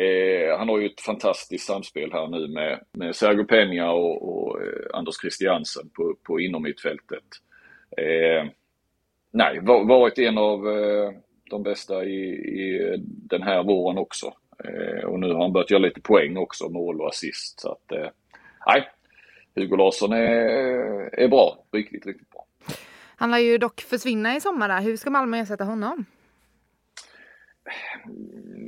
eh 0.00 0.58
han 0.58 0.68
har 0.68 0.78
ju 0.78 0.86
ett 0.86 1.00
fantastiskt 1.00 1.66
samspel 1.66 2.12
här 2.12 2.26
nu 2.26 2.48
med, 2.48 2.80
med 2.92 3.16
Sergio 3.16 3.44
Peña 3.44 3.88
och, 3.88 4.28
och 4.28 4.62
eh, 4.62 4.98
Anders 4.98 5.20
Christiansen 5.20 5.90
på, 5.96 6.16
på 6.22 6.40
inomhittfältet. 6.40 7.24
Eh, 7.96 8.50
nej, 9.30 9.60
varit 9.62 10.18
en 10.18 10.38
av 10.38 10.68
eh, 10.68 11.12
de 11.50 11.62
bästa 11.62 12.04
i, 12.04 12.20
i 12.32 12.96
den 13.04 13.42
här 13.42 13.62
våren 13.62 13.98
också. 13.98 14.32
Eh, 14.64 15.04
och 15.04 15.20
nu 15.20 15.32
har 15.32 15.42
han 15.42 15.52
börjat 15.52 15.70
göra 15.70 15.80
lite 15.80 16.00
poäng 16.00 16.36
också, 16.36 16.68
mål 16.68 17.00
och 17.00 17.08
assist. 17.08 17.60
Så 17.60 17.72
att, 17.72 17.92
eh, 17.92 18.08
nej, 18.66 18.88
Hugo 19.54 19.76
Larsson 19.76 20.12
är, 20.12 21.20
är 21.20 21.28
bra, 21.28 21.64
riktigt, 21.72 22.06
riktigt 22.06 22.30
bra. 22.30 22.44
Han 23.16 23.30
lär 23.30 23.38
ju 23.38 23.58
dock 23.58 23.80
försvinna 23.80 24.36
i 24.36 24.40
sommar 24.40 24.68
där. 24.68 24.80
Hur 24.80 24.96
ska 24.96 25.10
Malmö 25.10 25.38
ersätta 25.38 25.64
honom? 25.64 26.04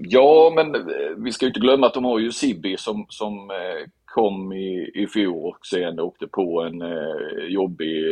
Ja, 0.02 0.52
men 0.54 0.90
vi 1.24 1.32
ska 1.32 1.46
inte 1.46 1.60
glömma 1.60 1.86
att 1.86 1.94
de 1.94 2.04
har 2.04 2.18
ju 2.18 2.32
Sibbi 2.32 2.76
som, 2.76 3.06
som 3.08 3.50
kom 4.14 4.52
i, 4.52 4.90
i 4.94 5.06
fjol 5.06 5.46
och 5.46 5.66
sen 5.66 6.00
åkte 6.00 6.26
på 6.26 6.62
en 6.62 6.82
eh, 6.82 7.46
jobbig, 7.48 8.04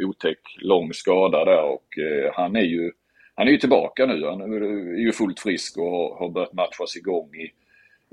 otäck, 0.00 0.38
lång 0.60 0.92
skada 0.92 1.44
där 1.44 1.64
och 1.64 1.98
eh, 1.98 2.32
han 2.34 2.56
är 2.56 2.64
ju 2.64 2.92
han 3.34 3.48
är 3.48 3.52
ju 3.52 3.58
tillbaka 3.58 4.06
nu. 4.06 4.26
Han 4.26 4.40
är 4.40 4.98
ju 4.98 5.12
fullt 5.12 5.40
frisk 5.40 5.78
och 5.78 6.16
har, 6.16 6.28
börjat 6.28 6.52
matchas 6.52 6.96
igång 6.96 7.30
i, 7.34 7.52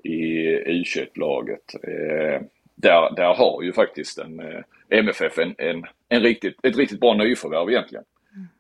i 0.10 0.84
U21-laget. 0.84 1.76
Eh, 1.84 2.42
där, 2.76 3.16
där 3.16 3.34
har 3.36 3.64
ju 3.64 3.74
faktiskt 3.74 4.18
en 4.18 4.40
eh, 4.40 4.62
MFF 4.90 5.40
en, 5.40 5.56
en, 5.58 5.86
en 6.10 6.22
riktigt, 6.22 6.66
ett 6.66 6.78
riktigt 6.78 7.00
bra 7.00 7.14
nyförvärv 7.14 7.70
egentligen. 7.70 8.04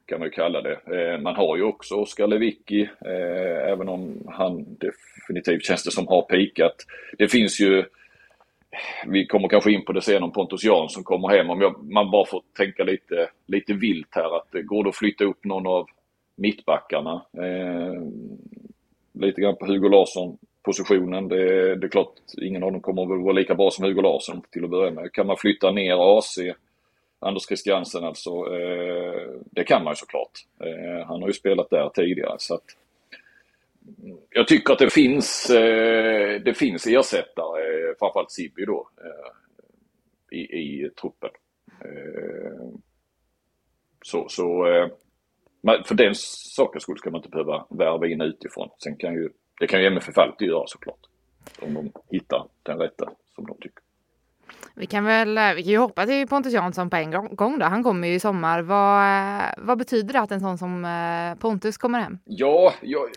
Kan 0.05 0.19
man 0.19 0.27
ju 0.27 0.31
kalla 0.31 0.61
det. 0.61 0.79
Eh, 0.97 1.21
man 1.21 1.35
har 1.35 1.57
ju 1.57 1.63
också 1.63 1.95
Oskar 1.95 2.27
Lewicki, 2.27 2.89
eh, 3.05 3.71
även 3.71 3.89
om 3.89 4.27
han 4.27 4.77
definitivt 4.79 5.65
känns 5.65 5.83
det 5.83 5.91
som 5.91 6.07
har 6.07 6.21
pikat. 6.21 6.75
Det 7.17 7.27
finns 7.27 7.59
ju 7.59 7.85
vi 9.07 9.25
kommer 9.25 9.47
kanske 9.47 9.71
in 9.71 9.85
på 9.85 9.93
det 9.93 10.01
sen 10.01 10.23
om 10.23 10.31
Pontus 10.31 10.63
Jansson 10.63 11.03
kommer 11.03 11.27
hem. 11.27 11.49
Om 11.49 11.61
jag, 11.61 11.83
man 11.83 12.11
bara 12.11 12.25
får 12.25 12.41
tänka 12.57 12.83
lite, 12.83 13.29
lite 13.45 13.73
vilt 13.73 14.07
här 14.11 14.37
att 14.37 14.47
det 14.51 14.61
går 14.61 14.83
det 14.83 14.89
att 14.89 14.95
flytta 14.95 15.23
upp 15.23 15.45
någon 15.45 15.67
av 15.67 15.87
mittbackarna. 16.35 17.25
Eh, 17.37 18.01
lite 19.13 19.41
grann 19.41 19.55
på 19.55 19.65
Hugo 19.65 19.89
Larsson 19.89 20.37
positionen. 20.63 21.27
Det, 21.27 21.75
det 21.75 21.87
är 21.87 21.89
klart, 21.89 22.13
ingen 22.41 22.63
av 22.63 22.71
dem 22.71 22.81
kommer 22.81 23.05
väl 23.05 23.23
vara 23.23 23.33
lika 23.33 23.55
bra 23.55 23.71
som 23.71 23.85
Hugo 23.85 24.01
Larsson 24.01 24.41
till 24.51 24.63
att 24.63 24.69
börja 24.69 24.91
med. 24.91 25.13
Kan 25.13 25.27
man 25.27 25.37
flytta 25.37 25.71
ner 25.71 26.17
AC 26.17 26.39
Anders 27.19 27.47
Christiansen 27.47 28.03
alltså. 28.03 28.29
Eh, 28.29 29.31
det 29.51 29.63
kan 29.63 29.83
man 29.83 29.91
ju 29.91 29.95
såklart. 29.95 30.31
Eh, 30.59 31.07
han 31.07 31.21
har 31.21 31.27
ju 31.27 31.33
spelat 31.33 31.69
där 31.69 31.89
tidigare 31.89 32.35
så 32.39 32.53
att 32.53 32.63
jag 34.29 34.47
tycker 34.47 34.73
att 34.73 34.79
det 34.79 34.93
finns, 34.93 35.49
eh, 35.49 36.41
det 36.41 36.53
finns 36.53 36.87
ersättare, 36.87 37.36
framförallt 37.99 38.31
Sibby 38.31 38.65
då, 38.65 38.89
i, 40.31 40.39
i 40.39 40.89
truppen. 41.01 41.29
Så, 44.01 44.29
så 44.29 44.65
för 45.85 45.95
den 45.95 46.15
sakens 46.15 46.83
skull 46.83 46.97
ska 46.97 47.11
man 47.11 47.19
inte 47.19 47.29
behöva 47.29 47.65
värva 47.69 48.07
in 48.07 48.21
utifrån. 48.21 48.69
Sen 48.83 48.95
kan 48.95 49.13
ju, 49.13 49.29
det 49.59 49.67
kan 49.67 49.81
ju 49.81 49.87
MFF 49.87 50.17
alltid 50.17 50.47
göra 50.47 50.67
såklart. 50.67 50.99
Om 51.61 51.73
de 51.73 51.91
hittar 52.09 52.47
den 52.63 52.77
rätta 52.77 53.09
som 53.35 53.45
de 53.45 53.57
tycker. 53.57 53.83
Vi 54.75 54.85
kan 54.85 55.05
väl 55.05 55.55
vi 55.55 55.63
kan 55.63 55.71
ju 55.71 55.77
hoppa 55.77 56.05
till 56.05 56.27
Pontus 56.27 56.53
Jansson 56.53 56.89
på 56.89 56.95
en 56.95 57.11
gång 57.35 57.59
då. 57.59 57.65
Han 57.65 57.83
kommer 57.83 58.07
ju 58.07 58.13
i 58.13 58.19
sommar. 58.19 58.61
Vad, 58.61 59.65
vad 59.67 59.77
betyder 59.77 60.13
det 60.13 60.19
att 60.19 60.31
en 60.31 60.39
sån 60.39 60.57
som 60.57 60.85
eh, 60.85 61.39
Pontus 61.39 61.77
kommer 61.77 61.99
hem? 61.99 62.19
Ja, 62.25 62.73
jag, 62.81 63.09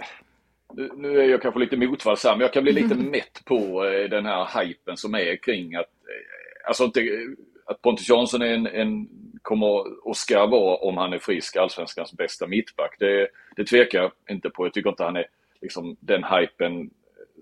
nu 0.96 1.20
är 1.20 1.24
jag 1.24 1.42
kanske 1.42 1.60
lite 1.60 1.76
motvalls 1.76 2.24
men 2.24 2.40
jag 2.40 2.52
kan 2.52 2.62
bli 2.62 2.72
lite 2.72 2.94
mätt 2.94 3.44
på 3.44 3.84
eh, 3.84 4.10
den 4.10 4.26
här 4.26 4.60
hypen 4.60 4.96
som 4.96 5.14
är 5.14 5.36
kring 5.36 5.74
att, 5.74 5.86
eh, 5.86 6.68
alltså 6.68 6.84
inte, 6.84 7.00
att 7.66 7.82
Pontus 7.82 8.08
Jansson 8.08 8.42
är 8.42 8.54
en, 8.54 8.66
en 8.66 9.08
kommer 9.42 10.06
och 10.08 10.16
ska 10.16 10.46
vara, 10.46 10.76
om 10.76 10.96
han 10.96 11.12
är 11.12 11.18
frisk, 11.18 11.56
allsvenskans 11.56 12.12
bästa 12.12 12.46
mittback. 12.46 12.96
Det, 12.98 13.28
det 13.56 13.64
tvekar 13.64 14.02
jag 14.02 14.12
inte 14.30 14.50
på. 14.50 14.66
Jag 14.66 14.72
tycker 14.72 14.90
inte 14.90 15.04
han 15.04 15.16
är 15.16 15.26
liksom 15.60 15.96
den 16.00 16.24
hypen 16.24 16.90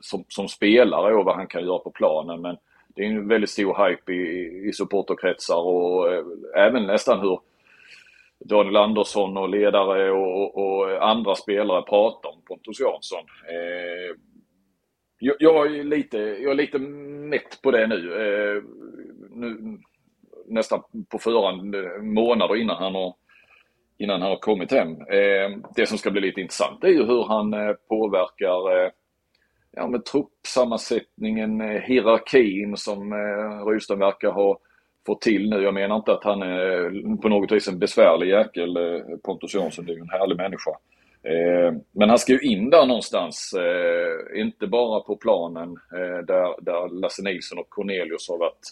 som, 0.01 0.25
som 0.29 0.49
spelare 0.49 1.15
och 1.15 1.25
vad 1.25 1.37
han 1.37 1.47
kan 1.47 1.65
göra 1.65 1.79
på 1.79 1.91
planen. 1.91 2.41
Men 2.41 2.57
det 2.89 3.03
är 3.03 3.07
en 3.07 3.29
väldigt 3.29 3.51
stor 3.51 3.89
hype 3.89 4.13
i, 4.13 4.69
i 4.69 4.73
supporterkretsar 4.73 5.57
och 5.57 6.13
eh, 6.13 6.25
även 6.57 6.87
nästan 6.87 7.21
hur 7.21 7.41
Daniel 8.45 8.77
Andersson 8.77 9.37
och 9.37 9.49
ledare 9.49 10.11
och, 10.11 10.59
och 10.59 11.09
andra 11.11 11.35
spelare 11.35 11.83
pratar 11.83 12.29
om 12.29 12.43
Pontus 12.49 12.81
Jansson. 12.81 13.25
Eh, 13.49 14.17
jag, 15.19 15.37
jag, 15.39 15.67
är 15.67 15.85
lite, 15.85 16.19
jag 16.19 16.51
är 16.51 16.55
lite 16.55 16.79
mätt 16.79 17.63
på 17.63 17.71
det 17.71 17.87
nu. 17.87 18.13
Eh, 18.13 18.63
nu 19.31 19.79
nästan 20.47 20.83
på 21.09 21.19
förhand 21.19 21.75
eh, 21.75 22.03
månader 22.03 22.57
innan 22.57 22.77
han 22.77 22.95
har, 22.95 23.15
innan 23.99 24.23
han 24.23 24.31
har 24.31 24.39
kommit 24.39 24.73
hem. 24.73 24.91
Eh, 24.91 25.59
det 25.77 25.87
som 25.87 25.99
ska 25.99 26.11
bli 26.11 26.21
lite 26.21 26.41
intressant 26.41 26.85
är 26.85 26.89
ju 26.89 27.05
hur 27.05 27.25
han 27.25 27.55
eh, 27.55 27.73
påverkar 27.89 28.85
eh, 28.85 28.91
ja, 29.73 29.89
med 29.89 30.05
truppsammansättningen, 30.05 31.61
eh, 31.61 31.83
hierarkin 31.83 32.77
som 32.77 33.13
eh, 33.13 33.67
Rydström 33.67 33.99
verkar 33.99 34.31
ha 34.31 34.59
får 35.09 35.15
till 35.15 35.51
nu. 35.51 35.63
Jag 35.63 35.75
menar 35.75 35.97
inte 35.97 36.13
att 36.13 36.25
han 36.25 36.43
är 36.43 37.17
på 37.17 37.29
något 37.29 37.53
vis 37.53 37.69
en 37.69 37.79
besvärlig 37.79 38.29
jäkel, 38.29 38.77
eh, 38.77 39.17
Pontus 39.25 39.55
Jansson, 39.55 39.87
det 39.87 39.93
är 39.93 39.95
ju 39.95 40.01
en 40.01 40.11
härlig 40.11 40.37
människa. 40.37 40.71
Eh, 41.23 41.73
men 41.93 42.09
han 42.09 42.19
ska 42.19 42.33
ju 42.33 42.41
in 42.41 42.71
där 42.71 42.87
någonstans, 42.87 43.55
eh, 43.55 44.41
inte 44.41 44.67
bara 44.67 45.01
på 45.01 45.17
planen 45.17 45.77
där, 46.27 46.65
där 46.65 47.01
Lasse 47.01 47.23
Nilsson 47.23 47.59
och 47.59 47.71
Cornelius 47.71 48.29
har 48.29 48.39
varit 48.39 48.67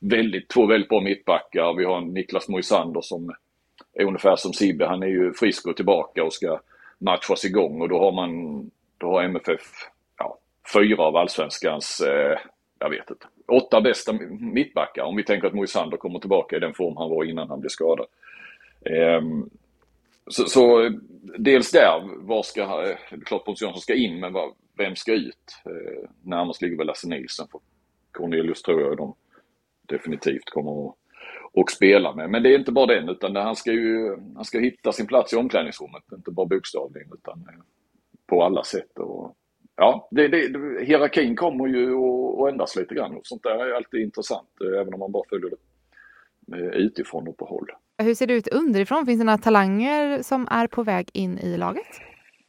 väldigt, 0.00 0.48
två 0.48 0.66
väldigt 0.66 0.88
bra 0.88 1.00
mittbackar. 1.00 1.74
Vi 1.74 1.84
har 1.84 2.00
Niklas 2.00 2.48
Moisander 2.48 3.00
som 3.00 3.34
är 3.94 4.04
ungefär 4.04 4.36
som 4.36 4.52
Sibbe. 4.52 4.86
Han 4.86 5.02
är 5.02 5.06
ju 5.06 5.32
frisk 5.32 5.66
och 5.66 5.76
tillbaka 5.76 6.24
och 6.24 6.32
ska 6.32 6.60
matchas 6.98 7.44
igång 7.44 7.80
och 7.80 7.88
då 7.88 7.98
har 7.98 8.12
man, 8.12 8.30
då 8.98 9.06
har 9.06 9.22
MFF 9.22 9.62
fyra 10.72 11.02
av 11.02 11.16
allsvenskans, 11.16 12.00
eh, 12.00 12.38
jag 12.78 12.90
vet 12.90 13.10
inte, 13.10 13.26
åtta 13.48 13.80
bästa 13.80 14.12
mittbackar. 14.40 15.02
Om 15.02 15.16
vi 15.16 15.24
tänker 15.24 15.48
att 15.48 15.54
Moisander 15.54 15.96
kommer 15.96 16.18
tillbaka 16.18 16.56
i 16.56 16.60
den 16.60 16.74
form 16.74 16.96
han 16.96 17.10
var 17.10 17.24
innan 17.24 17.48
han 17.48 17.60
blev 17.60 17.68
skadad. 17.68 18.06
Ehm, 18.84 19.50
så, 20.26 20.44
så, 20.44 20.90
dels 21.38 21.70
där, 21.70 22.02
var 22.26 22.42
ska, 22.42 22.60
eh, 22.62 23.18
klart 23.24 23.44
Pontus 23.44 23.62
Jansson 23.62 23.80
ska 23.80 23.94
in, 23.94 24.20
men 24.20 24.32
var, 24.32 24.52
vem 24.78 24.96
ska 24.96 25.12
ut? 25.12 25.62
Eh, 25.64 26.08
närmast 26.22 26.62
ligger 26.62 26.76
väl 26.76 26.86
Lasse 26.86 27.08
Nilsson. 27.08 27.48
För 27.52 27.60
Cornelius 28.12 28.62
tror 28.62 28.80
jag 28.80 28.96
de 28.96 29.14
definitivt 29.86 30.50
kommer 30.50 30.88
att 30.88 30.94
och 31.56 31.70
spela 31.70 32.14
med. 32.14 32.30
Men 32.30 32.42
det 32.42 32.54
är 32.54 32.58
inte 32.58 32.72
bara 32.72 32.86
den 32.86 33.08
utan 33.08 33.36
han 33.36 33.56
ska 33.56 33.72
ju 33.72 34.16
han 34.34 34.44
ska 34.44 34.58
hitta 34.58 34.92
sin 34.92 35.06
plats 35.06 35.32
i 35.32 35.36
omklädningsrummet. 35.36 36.02
Inte 36.12 36.30
bara 36.30 36.46
bokstavligen 36.46 37.12
utan 37.12 37.38
eh, 37.38 37.62
på 38.26 38.42
alla 38.42 38.64
sätt. 38.64 38.98
Och 38.98 39.36
ja, 39.76 40.08
det, 40.10 40.28
det, 40.28 40.38
hierarkin 40.84 41.36
kommer 41.36 41.66
ju 41.66 41.94
att 41.94 42.52
ändras 42.52 42.76
lite 42.76 42.94
grann 42.94 43.16
och 43.16 43.26
sånt 43.26 43.42
där 43.42 43.66
är 43.66 43.76
alltid 43.76 44.00
intressant 44.00 44.48
eh, 44.64 44.80
även 44.80 44.94
om 44.94 45.00
man 45.00 45.12
bara 45.12 45.28
följer 45.28 45.50
det 45.50 46.56
eh, 46.56 46.70
utifrån 46.72 47.28
och 47.28 47.36
på 47.36 47.44
håll. 47.44 47.66
Hur 47.98 48.14
ser 48.14 48.26
det 48.26 48.34
ut 48.34 48.48
underifrån? 48.48 49.06
Finns 49.06 49.20
det 49.20 49.24
några 49.24 49.38
talanger 49.38 50.22
som 50.22 50.48
är 50.50 50.66
på 50.66 50.82
väg 50.82 51.08
in 51.12 51.38
i 51.38 51.56
laget? 51.56 52.00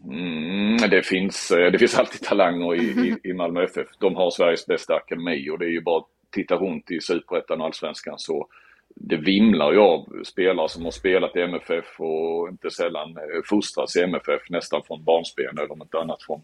Mm, 0.03 0.77
det, 0.89 1.05
finns, 1.05 1.51
eh, 1.51 1.71
det 1.71 1.79
finns 1.79 1.99
alltid 1.99 2.21
talanger 2.21 2.75
i, 2.75 2.79
i, 2.79 3.29
i 3.29 3.33
Malmö 3.33 3.63
FF. 3.63 3.87
De 3.99 4.15
har 4.15 4.29
Sveriges 4.29 4.65
bästa 4.65 4.95
akademi 4.95 5.49
och 5.49 5.59
det 5.59 5.65
är 5.65 5.69
ju 5.69 5.81
bara 5.81 5.97
att 5.97 6.07
titta 6.31 6.55
runt 6.55 6.91
i 6.91 7.01
Superettan 7.01 7.61
och 7.61 7.65
Allsvenskan 7.65 8.15
så 8.17 8.47
det 8.95 9.17
vimlar 9.17 9.71
ju 9.71 9.79
av 9.79 10.23
spelare 10.23 10.69
som 10.69 10.83
har 10.83 10.91
spelat 10.91 11.35
i 11.35 11.41
MFF 11.41 11.99
och 11.99 12.49
inte 12.49 12.69
sällan 12.69 13.17
fostrats 13.49 13.97
i 13.97 14.01
MFF 14.01 14.49
nästan 14.49 14.81
från 14.87 15.03
barnsben 15.03 15.57
eller 15.57 15.71
om 15.71 15.81
inte 15.81 15.99
annat 15.99 16.23
från 16.23 16.41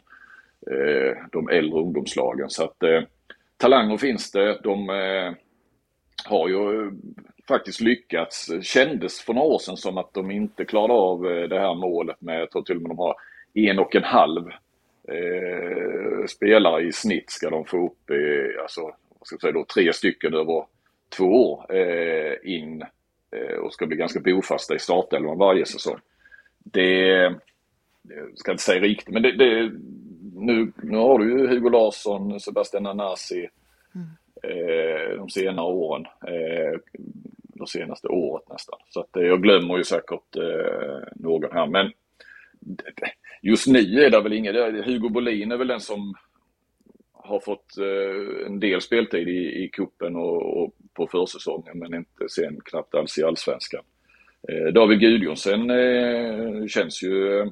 Eh, 0.72 1.18
de 1.32 1.50
äldre 1.50 1.80
ungdomslagen. 1.80 2.50
Så 2.50 2.64
att 2.64 2.84
eh, 2.84 3.02
talanger 3.58 3.98
finns 3.98 4.32
det. 4.32 4.60
De 4.64 4.90
eh, 4.90 5.34
har 6.26 6.48
ju 6.48 6.86
eh, 6.86 6.92
faktiskt 7.48 7.82
lyckats. 7.82 8.52
Kändes 8.62 9.22
för 9.22 9.34
några 9.34 9.48
år 9.48 9.60
sedan 9.60 9.78
som 9.78 9.98
att 9.98 10.14
de 10.14 10.32
inte 10.32 10.66
klarade 10.66 10.94
av 10.94 11.28
eh, 11.28 11.48
det 11.48 11.60
här 11.60 11.76
målet 11.76 12.22
med, 12.22 12.42
jag 12.42 12.52
tror 12.52 12.62
till 12.64 12.76
och 12.76 12.82
med 12.82 12.92
de 12.92 12.98
har 12.98 13.16
en 13.54 13.80
och 13.80 13.96
en 13.96 14.04
halv 14.04 14.48
eh, 15.08 16.26
spelare 16.28 16.82
i 16.82 16.92
snitt 16.92 17.30
ska 17.30 17.50
de 17.50 17.66
få 17.66 17.86
upp, 17.86 18.10
eh, 18.10 18.62
alltså 18.62 18.82
vad 18.82 19.28
ska 19.28 19.34
jag 19.34 19.42
säga 19.42 19.54
då, 19.54 19.66
tre 19.74 19.94
stycken 19.94 20.34
över 20.34 20.66
två 21.18 21.26
år 21.26 21.76
eh, 21.76 22.34
in 22.44 22.84
eh, 23.32 23.56
och 23.56 23.74
ska 23.74 23.86
bli 23.86 23.98
ganska 23.98 24.20
bofasta 24.20 24.76
i 24.76 24.80
startelvan 24.80 25.38
varje 25.38 25.66
säsong. 25.66 26.00
Det, 26.64 27.08
jag 28.02 28.38
ska 28.38 28.52
inte 28.52 28.64
säga 28.64 28.82
riktigt, 28.82 29.14
men 29.14 29.22
det, 29.24 29.32
det, 29.32 29.72
nu, 30.46 30.72
nu 30.84 30.98
har 30.98 31.20
du 31.20 31.32
ju 31.32 31.48
Hugo 31.48 31.70
Larsson, 31.70 32.40
Sebastian 32.40 32.86
Anasi 32.86 33.50
mm. 33.96 34.08
eh, 34.44 35.18
de 35.18 35.30
senare 35.30 35.66
åren. 35.66 36.06
Eh, 36.28 36.80
de 37.64 37.68
senaste 37.68 38.08
året 38.08 38.50
nästan. 38.50 38.80
Så 38.90 39.00
att 39.00 39.18
eh, 39.18 39.24
jag 39.24 39.44
glömmer 39.44 39.78
ju 39.78 39.84
säkert 39.84 40.36
eh, 40.36 41.08
någon 41.16 41.52
här. 41.52 41.68
Men 41.68 41.92
just 43.42 43.68
nu 43.68 43.80
är 43.80 44.10
det 44.10 44.22
väl 44.22 44.34
inget. 44.34 44.86
Hugo 44.86 45.10
Bolin 45.10 45.52
är 45.52 45.58
väl 45.58 45.68
den 45.68 45.80
som 45.80 46.14
har 47.14 47.40
fått 47.40 47.78
eh, 47.78 48.46
en 48.48 48.60
del 48.60 48.82
speltid 48.82 49.28
i, 49.28 49.64
i 49.64 49.70
kuppen 49.74 50.16
och, 50.16 50.64
och 50.64 50.74
på 50.94 51.08
försäsongen 51.08 51.80
men 51.80 51.94
inte 51.94 52.30
sen 52.30 52.60
knappt 52.66 52.96
alls 52.96 53.18
i 53.18 53.24
allsvenskan. 53.24 53.84
Eh, 54.50 54.74
David 54.74 55.00
Gudjonsen 55.00 55.70
eh, 55.70 56.68
känns 56.68 57.04
ju 57.04 57.46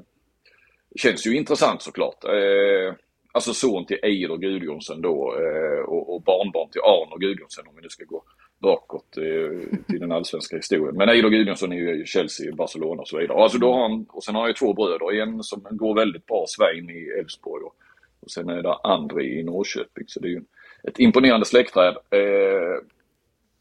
känns 0.96 1.28
ju 1.28 1.38
intressant 1.38 1.82
såklart. 1.82 2.24
Eh, 2.24 2.94
alltså 3.32 3.54
son 3.54 3.86
till 3.86 4.00
Eider 4.04 4.38
Gudjonsen 4.38 5.02
då 5.02 5.36
eh, 5.36 5.84
och, 5.86 6.16
och, 6.16 6.22
barnbarn 6.22 6.70
till 6.70 6.82
Arno 6.82 7.18
Gudjonsen 7.18 7.68
om 7.68 7.76
vi 7.76 7.82
nu 7.82 7.90
ska 7.90 8.06
gå 8.06 8.24
bakåt 8.60 9.18
eh, 9.18 9.80
till 9.88 10.00
den 10.00 10.12
allsvenska 10.12 10.56
historien. 10.56 10.98
Men 10.98 11.10
Eider 11.10 11.30
Gudjonsson 11.30 11.72
är 11.72 11.76
ju 11.76 12.06
Chelsea, 12.06 12.56
Barcelona 12.56 13.02
och 13.02 13.08
så 13.08 13.18
vidare. 13.18 13.38
Alltså 13.38 13.58
då 13.58 13.74
har 13.74 13.82
han, 13.82 14.06
och 14.10 14.24
sen 14.24 14.36
har 14.36 14.42
han 14.42 14.50
ju 14.50 14.54
två 14.54 14.74
bröder. 14.74 15.22
En 15.22 15.44
som 15.44 15.64
går 15.70 15.96
väldigt 15.96 16.26
bra, 16.26 16.46
Svein 16.48 16.90
i 16.90 17.20
Elfsborg 17.20 17.64
och, 17.64 17.76
och 18.20 18.32
sen 18.32 18.50
är 18.50 18.62
det 18.62 18.74
Andri 18.74 19.40
i 19.40 19.44
Norrköping. 19.44 20.04
Så 20.08 20.20
det 20.20 20.28
är 20.28 20.32
ju 20.32 20.42
ett 20.84 21.00
imponerande 21.00 21.46
släktträd. 21.46 21.96
Eh, 22.10 22.84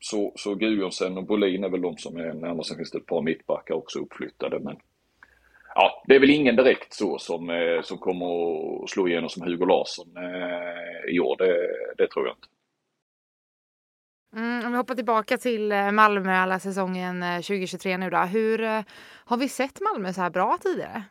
så, 0.01 0.33
så 0.37 0.55
Gudjonsen 0.55 1.19
och 1.19 1.25
Bolin 1.25 1.65
är 1.65 1.69
väl 1.69 1.81
de 1.81 1.97
som 1.97 2.17
är 2.17 2.35
närmast. 2.35 2.69
Sen 2.69 2.77
finns 2.77 2.91
det 2.91 2.99
ett 2.99 3.07
par 3.07 3.23
mittbackar 3.23 3.75
också 3.75 3.99
uppflyttade. 3.99 4.59
Men 4.59 4.77
ja, 5.81 6.03
det 6.07 6.15
är 6.15 6.21
väl 6.21 6.31
ingen 6.31 6.57
direkt 6.57 6.95
så 6.95 7.19
som, 7.19 7.51
eh, 7.51 7.83
som 7.83 7.99
kommer 7.99 8.27
att 8.85 8.91
slå 8.91 9.09
igenom 9.09 9.29
som 9.29 9.43
Hugo 9.43 9.67
Larsson 9.67 10.17
eh, 10.17 11.15
i 11.15 11.21
år. 11.21 11.37
Det, 11.39 11.57
det 11.99 12.09
tror 12.11 12.27
jag 12.27 12.37
inte. 12.37 12.49
Mm, 14.37 14.67
om 14.67 14.73
vi 14.73 14.79
hoppar 14.79 14.95
tillbaka 14.95 15.37
till 15.37 15.73
eh, 15.73 15.91
Malmö 15.91 16.33
alla 16.33 16.59
säsongen 16.59 17.25
2023 17.43 17.97
nu 17.97 18.11
då. 18.11 18.19
Hur 18.19 18.85
har 19.25 19.37
vi 19.37 19.49
sett 19.49 19.81
Malmö 19.81 20.13
så 20.13 20.21
här 20.21 20.31
bra 20.31 20.59
tidigare? 20.63 21.03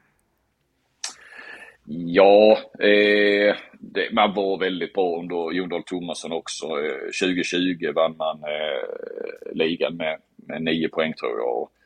Ja, 1.92 2.58
eh, 2.80 3.56
det, 3.80 4.14
man 4.14 4.34
var 4.34 4.60
väldigt 4.60 4.94
bra 4.94 5.20
under 5.20 5.52
Jon 5.52 5.70
Dahl 5.70 5.84
Tomasson 5.84 6.32
också. 6.32 6.66
Eh, 6.66 7.28
2020 7.28 7.92
vann 7.96 8.18
man 8.18 8.44
eh, 8.44 9.54
ligan 9.54 9.96
med, 9.96 10.20
med 10.36 10.62
nio 10.62 10.90
poäng 10.90 11.14
tror 11.14 11.40
jag. 11.40 11.62
Eh, 11.62 11.79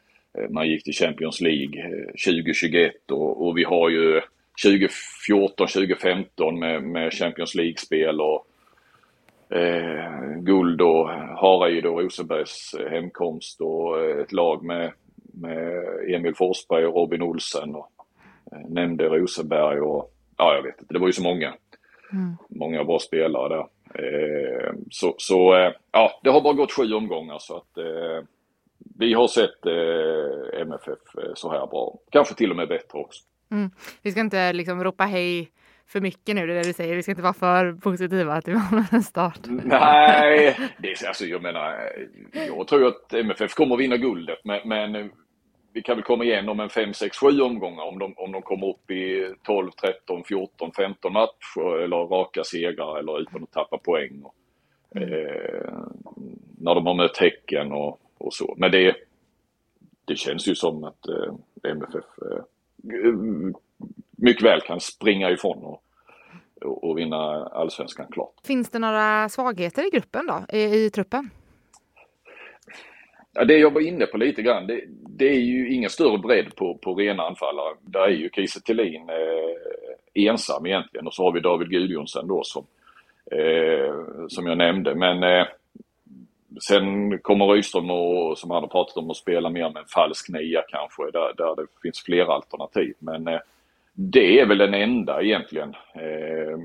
man 0.49 0.69
gick 0.69 0.83
till 0.83 0.93
Champions 0.93 1.41
League 1.41 1.83
2021 2.25 2.93
eh, 3.09 3.15
och, 3.15 3.47
och 3.47 3.57
vi 3.57 3.63
har 3.63 3.89
ju 3.89 4.21
2014, 4.63 5.67
2015 5.67 6.59
med, 6.59 6.83
med 6.83 7.13
Champions 7.13 7.55
League-spel 7.55 8.21
och 8.21 8.47
eh, 9.55 10.35
guld 10.37 10.81
och 10.81 11.09
Hareid 11.09 11.85
och 11.85 12.01
Rosenbergs 12.01 12.75
hemkomst 12.89 13.61
och 13.61 14.05
ett 14.05 14.31
lag 14.31 14.63
med, 14.63 14.91
med 15.33 15.83
Emil 16.15 16.35
Forsberg 16.35 16.85
och 16.85 16.95
Robin 16.95 17.21
Olsen 17.21 17.75
och 17.75 17.89
nämnde 18.69 19.03
Rosenberg 19.03 19.79
och 19.79 20.13
ja, 20.37 20.55
jag 20.55 20.63
vet 20.63 20.81
inte, 20.81 20.93
det 20.93 20.99
var 20.99 21.07
ju 21.07 21.13
så 21.13 21.23
många. 21.23 21.53
Mm. 22.11 22.35
Många 22.49 22.83
bra 22.83 22.99
spelare 22.99 23.49
där. 23.49 23.65
Eh, 23.95 24.73
så 24.91 25.15
så 25.17 25.55
eh, 25.55 25.71
ja, 25.91 26.19
det 26.23 26.29
har 26.29 26.41
bara 26.41 26.53
gått 26.53 26.71
sju 26.71 26.93
omgångar 26.93 27.37
så 27.39 27.57
att 27.57 27.77
eh, 27.77 28.27
vi 28.99 29.13
har 29.13 29.27
sett 29.27 29.65
eh, 29.65 30.61
MFF 30.61 30.99
så 31.35 31.51
här 31.51 31.67
bra. 31.67 31.99
Kanske 32.11 32.35
till 32.35 32.51
och 32.51 32.57
med 32.57 32.67
bättre 32.67 32.99
också. 32.99 33.23
Mm. 33.51 33.71
Vi 34.01 34.11
ska 34.11 34.19
inte 34.19 34.53
liksom 34.53 34.83
ropa 34.83 35.03
hej 35.03 35.51
för 35.87 36.01
mycket 36.01 36.35
nu, 36.35 36.47
det 36.47 36.53
är 36.53 36.57
det 36.57 36.63
du 36.63 36.73
säger. 36.73 36.95
Vi 36.95 37.03
ska 37.03 37.11
inte 37.11 37.21
vara 37.21 37.33
för 37.33 37.73
positiva 37.73 38.41
till 38.41 38.59
en 38.91 39.03
start. 39.03 39.39
Nej, 39.45 40.57
det 40.77 40.91
är, 40.91 41.07
alltså, 41.07 41.25
jag 41.25 41.41
menar, 41.41 41.91
jag 42.33 42.67
tror 42.67 42.87
att 42.87 43.13
MFF 43.13 43.53
kommer 43.53 43.77
vinna 43.77 43.97
guldet, 43.97 44.39
men, 44.43 44.59
men 44.65 45.11
vi 45.73 45.81
kan 45.81 45.95
väl 45.95 46.03
komma 46.03 46.23
igenom 46.23 46.59
en 46.59 46.69
5, 46.69 46.93
6, 46.93 47.17
7 47.17 47.41
omgångar 47.41 47.83
om 47.83 47.99
de, 47.99 48.13
om 48.17 48.31
de 48.31 48.41
kommer 48.41 48.67
upp 48.67 48.91
i 48.91 49.33
12, 49.43 49.71
13, 49.81 50.23
14, 50.23 50.71
15 50.71 51.13
matcher 51.13 51.83
eller 51.83 51.97
raka 51.97 52.43
segrar 52.43 52.99
eller 52.99 53.21
utan 53.21 53.43
att 53.43 53.51
tappa 53.51 53.77
poäng. 53.77 54.23
Och, 54.23 54.35
mm. 54.95 55.13
eh, 55.13 55.73
när 56.59 56.75
de 56.75 56.87
har 56.87 56.93
mött 56.93 57.17
Häcken 57.17 57.71
och, 57.71 57.99
och 58.23 58.33
så. 58.33 58.55
Men 58.57 58.71
det, 58.71 58.95
det 60.05 60.15
känns 60.15 60.47
ju 60.47 60.55
som 60.55 60.83
att 60.83 61.07
eh, 61.07 61.33
MFF 61.71 62.05
eh, 62.31 62.43
mycket 64.17 64.43
väl 64.43 64.61
kan 64.61 64.79
springa 64.79 65.31
ifrån 65.31 65.63
och, 65.63 65.83
och, 66.61 66.83
och 66.83 66.97
vinna 66.97 67.45
allsvenskan 67.45 68.07
klart. 68.11 68.33
Finns 68.43 68.69
det 68.69 68.79
några 68.79 69.29
svagheter 69.29 69.87
i 69.87 69.89
gruppen 69.89 70.27
då, 70.27 70.57
i, 70.57 70.85
i 70.85 70.89
truppen? 70.89 71.29
Ja, 73.33 73.45
det 73.45 73.57
jag 73.57 73.73
var 73.73 73.81
inne 73.81 74.05
på 74.05 74.17
lite 74.17 74.41
grann, 74.41 74.67
det, 74.67 74.83
det 74.89 75.29
är 75.29 75.39
ju 75.39 75.73
ingen 75.73 75.89
större 75.89 76.17
bredd 76.17 76.55
på, 76.55 76.77
på 76.77 76.95
rena 76.95 77.23
anfallare. 77.23 77.75
Där 77.81 78.01
är 78.01 78.09
ju 78.09 78.29
Kiese 78.29 78.61
Thelin 78.61 79.09
eh, 79.09 80.25
ensam 80.29 80.65
egentligen 80.65 81.07
och 81.07 81.13
så 81.13 81.23
har 81.23 81.31
vi 81.31 81.39
David 81.39 81.69
Gudjonsen 81.69 82.27
då 82.27 82.43
som, 82.43 82.65
eh, 83.31 83.93
som 84.27 84.47
jag 84.47 84.57
nämnde. 84.57 84.95
Men 84.95 85.23
eh, 85.23 85.47
sen 86.61 87.19
kommer 87.19 87.47
Rydström 87.47 87.91
och, 87.91 88.37
som 88.37 88.51
han 88.51 88.63
har 88.63 88.69
pratat 88.69 88.97
om 88.97 89.09
att 89.09 89.17
spela 89.17 89.49
mer 89.49 89.69
med 89.69 89.81
en 89.81 89.87
falsk 89.87 90.29
nia 90.29 90.63
kanske 90.69 91.03
där, 91.03 91.33
där 91.37 91.55
det 91.55 91.67
finns 91.81 92.03
flera 92.03 92.33
alternativ. 92.33 92.93
Men 92.99 93.27
eh, 93.27 93.39
det 93.93 94.39
är 94.39 94.45
väl 94.45 94.57
den 94.57 94.73
enda 94.73 95.21
egentligen 95.21 95.75
eh, 95.95 96.57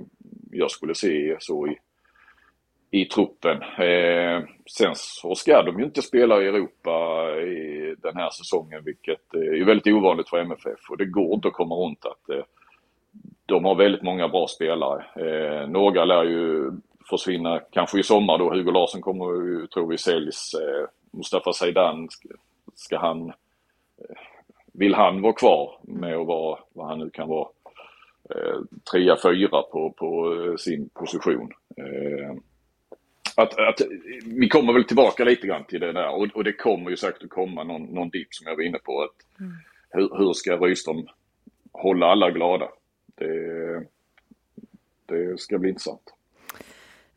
jag 0.52 0.71
skulle 0.71 0.95
se 0.95 1.37
så 1.40 1.66
i, 1.66 1.78
i 2.90 3.04
truppen. 3.04 3.62
Eh, 3.62 4.42
sen 4.71 4.92
så 4.95 5.35
ska 5.35 5.62
de 5.62 5.78
ju 5.78 5.85
inte 5.85 6.02
spela 6.02 6.42
i 6.42 6.47
Europa 6.47 7.26
eh, 7.37 7.42
i 7.42 7.95
den 8.02 8.16
här 8.16 8.30
säsongen 8.30 8.85
vilket 8.85 9.35
eh, 9.35 9.61
är 9.61 9.64
väldigt 9.64 9.95
ovanligt 9.95 10.28
för 10.28 10.38
MFF 10.38 10.90
och 10.90 10.97
det 10.97 11.04
går 11.04 11.35
inte 11.35 11.49
att 11.49 11.54
komma 11.54 11.75
runt 11.75 12.04
att 12.04 12.30
eh, 12.30 12.45
de 13.47 13.64
har 13.64 13.75
väldigt 13.75 14.02
många 14.02 14.28
bra 14.28 14.47
spelare. 14.47 15.04
Eh, 15.16 15.68
några 15.68 16.04
lär 16.04 16.25
ju 16.25 16.71
försvinna 17.11 17.61
kanske 17.71 18.00
i 18.00 18.03
sommar 18.03 18.38
då. 18.38 18.50
Hugo 18.55 18.71
Larsson 18.71 19.00
kommer 19.00 19.25
ju, 19.25 19.67
tror 19.67 19.91
vi, 19.91 19.99
säljs. 19.99 20.55
Eh, 20.55 20.88
Mustafa 21.11 21.53
Zeidan, 21.53 22.09
ska, 22.75 22.99
han... 22.99 23.29
Eh, 23.29 24.17
vill 24.73 24.95
han 24.95 25.23
vara 25.23 25.33
kvar 25.33 25.79
med 25.83 26.17
att 26.17 26.27
vara 26.27 26.59
vad 26.73 26.88
han 26.88 26.99
nu 26.99 27.11
kan 27.11 27.29
vara? 27.29 27.49
Eh, 28.35 28.61
trea, 28.93 29.17
fyra 29.23 29.62
på, 29.62 29.95
på 29.97 30.35
eh, 30.35 30.57
sin 30.57 30.88
position. 30.88 31.53
Eh, 31.77 32.37
att, 33.37 33.59
att, 33.59 33.81
vi 34.25 34.49
kommer 34.49 34.73
väl 34.73 34.85
tillbaka 34.85 35.25
lite 35.25 35.47
grann 35.47 35.65
till 35.65 35.81
det 35.81 35.93
där 35.93 36.09
och, 36.09 36.29
och 36.35 36.45
det 36.45 36.53
kommer 36.53 36.90
ju 36.90 36.97
säkert 36.97 37.23
att 37.23 37.31
komma 37.31 37.64
någon, 37.64 37.83
någon 37.83 38.11
dipp 38.11 38.29
som 38.31 38.47
jag 38.47 38.57
var 38.57 38.62
inne 38.62 38.79
på. 38.79 39.03
Att, 39.03 39.40
mm. 39.40 39.53
hur, 39.90 40.18
hur 40.18 40.33
ska 40.33 40.57
Rydström 40.57 41.07
hålla 41.73 42.07
alla 42.07 42.31
glada? 42.31 42.68
Det, 43.14 43.85
det 45.07 45.40
ska 45.40 45.59
bli 45.59 45.68
intressant. 45.68 46.14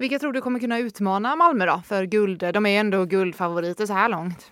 Vilka 0.02 0.20
tror 0.20 0.34
du 0.34 0.42
kommer 0.42 0.60
kunna 0.60 0.80
utmana 0.80 1.36
Malmö 1.36 1.66
då 1.66 1.82
för 1.86 2.04
guld? 2.06 2.40
De 2.54 2.66
är 2.66 2.80
ändå 2.80 3.06
guldfavoriter 3.06 3.86
så 3.86 3.94
här 3.94 4.10
långt. 4.10 4.52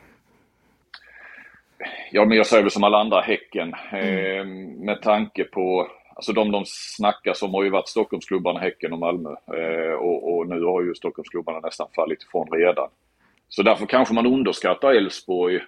Ja, 2.12 2.26
men 2.26 2.38
jag 2.38 2.46
säger 2.46 2.64
väl 2.64 2.72
som 2.72 2.84
alla 2.84 2.98
andra 2.98 3.22
Häcken. 3.22 3.74
Mm. 3.92 4.40
Eh, 4.40 4.46
med 4.86 5.02
tanke 5.02 5.44
på 5.44 5.92
Alltså 6.16 6.34
de 6.34 6.52
de 6.52 6.64
snackar 6.66 7.34
som 7.34 7.54
har 7.54 7.64
ju 7.64 7.70
varit 7.70 7.88
Stockholmsklubbarna 7.88 8.60
Häcken 8.60 8.94
och 8.94 9.00
Malmö. 9.00 9.30
Eh, 9.30 9.94
och, 9.94 10.34
och, 10.34 10.48
nu 10.48 10.64
har 10.64 10.84
ju 10.84 10.96
Stockholmsklubbarna 10.96 11.60
nästan 11.60 11.88
fallit 11.96 12.24
ifrån 12.24 12.48
redan. 12.52 12.90
Så 13.48 13.64
därför 13.64 13.86
kanske 13.86 14.14
man 14.14 14.26
underskattar 14.26 14.94
Elfsborg, 14.94 15.60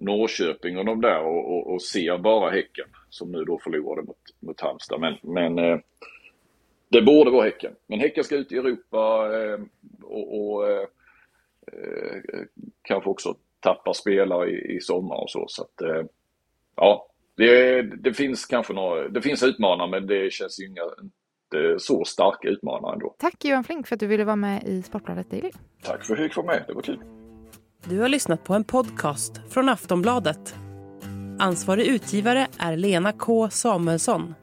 Norrköping 0.00 0.78
och 0.78 0.84
de 0.84 1.00
där 1.00 1.20
och, 1.20 1.52
och, 1.54 1.72
och, 1.72 1.82
ser 1.82 2.18
bara 2.18 2.50
Häcken 2.50 2.86
som 3.10 3.32
nu 3.32 3.44
då 3.44 3.58
förlorade 3.58 4.06
mot, 4.06 4.16
mot 4.40 4.60
Halmstad. 4.60 5.00
Men, 5.00 5.16
men 5.22 5.58
eh, 5.58 5.78
det 6.90 7.02
borde 7.02 7.30
vara 7.30 7.44
Häcken. 7.44 7.72
Men 7.86 8.00
Häcken 8.00 8.24
ska 8.24 8.36
ut 8.36 8.52
i 8.52 8.56
Europa 8.56 9.30
eh, 9.36 9.60
och, 10.02 10.54
och 10.54 10.70
eh, 10.70 10.86
eh 11.72 12.42
kanske 12.82 13.10
också 13.10 13.36
tappa 13.60 13.94
spelare 13.94 14.50
i, 14.50 14.76
i 14.76 14.80
sommar 14.80 15.16
och 15.16 15.30
så. 15.30 15.44
så 15.48 15.62
att, 15.62 15.80
eh, 15.80 16.02
ja, 16.76 17.06
det, 17.36 17.82
det, 17.82 18.14
finns 18.14 18.46
kanske 18.46 18.72
några, 18.72 19.08
det 19.08 19.22
finns 19.22 19.42
utmanare 19.42 19.90
men 19.90 20.06
det 20.06 20.32
känns 20.32 20.60
ju 20.60 20.66
inga 20.66 20.82
inte 21.54 21.80
så 21.80 22.04
starka 22.04 22.48
utmanare 22.48 22.92
ändå. 22.92 23.14
Tack 23.18 23.44
Johan 23.44 23.64
Flink 23.64 23.86
för 23.86 23.96
att 23.96 24.00
du 24.00 24.06
ville 24.06 24.24
vara 24.24 24.36
med 24.36 24.62
i 24.64 24.82
Sportbladet 24.82 25.30
Daily. 25.30 25.50
Tack 25.82 26.04
för 26.04 26.14
att 26.14 26.20
jag 26.20 26.28
fick 26.28 26.36
vara 26.36 26.46
med, 26.46 26.64
det 26.66 26.74
var 26.74 26.82
kul. 26.82 27.00
Du 27.84 28.00
har 28.00 28.08
lyssnat 28.08 28.44
på 28.44 28.54
en 28.54 28.64
podcast 28.64 29.52
från 29.52 29.68
Aftonbladet. 29.68 30.54
Ansvarig 31.38 31.86
utgivare 31.86 32.46
är 32.58 32.76
Lena 32.76 33.12
K 33.12 33.50
Samuelsson. 33.50 34.34